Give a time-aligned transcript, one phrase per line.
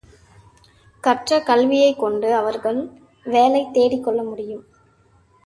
[1.03, 2.79] கற்றக் கல்வியைக் கொண்டு அவர்கள்
[3.23, 4.65] வேலை தேடிக் கொள்ள முடியும்.